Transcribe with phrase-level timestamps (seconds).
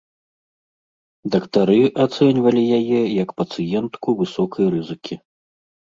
[1.35, 5.15] Дактары ацэньвалі яе як пацыентку высокай рызыкі.